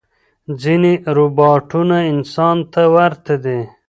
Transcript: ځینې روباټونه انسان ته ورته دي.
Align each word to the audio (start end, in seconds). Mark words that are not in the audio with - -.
ځینې 0.61 0.93
روباټونه 1.17 1.97
انسان 2.11 2.57
ته 2.73 2.81
ورته 2.95 3.35
دي. 3.43 3.59